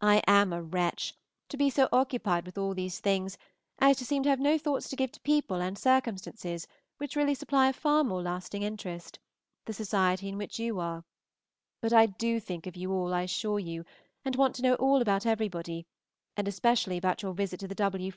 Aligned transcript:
I 0.00 0.22
am 0.26 0.50
a 0.54 0.62
wretch, 0.62 1.12
to 1.50 1.58
be 1.58 1.68
so 1.68 1.86
occupied 1.92 2.46
with 2.46 2.56
all 2.56 2.72
these 2.72 3.00
things 3.00 3.36
as 3.80 3.98
to 3.98 4.04
seem 4.06 4.22
to 4.22 4.30
have 4.30 4.40
no 4.40 4.56
thoughts 4.56 4.88
to 4.88 4.96
give 4.96 5.12
to 5.12 5.20
people 5.20 5.60
and 5.60 5.76
circumstances 5.78 6.66
which 6.96 7.16
really 7.16 7.34
supply 7.34 7.68
a 7.68 7.74
far 7.74 8.02
more 8.02 8.22
lasting 8.22 8.62
interest, 8.62 9.18
the 9.66 9.74
society 9.74 10.30
in 10.30 10.38
which 10.38 10.58
you 10.58 10.80
are; 10.80 11.04
but 11.82 11.92
I 11.92 12.06
do 12.06 12.40
think 12.40 12.66
of 12.66 12.76
you 12.78 12.92
all, 12.92 13.12
I 13.12 13.24
assure 13.24 13.58
you, 13.58 13.84
and 14.24 14.36
want 14.36 14.54
to 14.54 14.62
know 14.62 14.76
all 14.76 15.02
about 15.02 15.26
everybody, 15.26 15.86
and 16.34 16.48
especially 16.48 16.96
about 16.96 17.22
your 17.22 17.34
visit 17.34 17.60
to 17.60 17.68
the 17.68 17.74
W. 17.74 18.10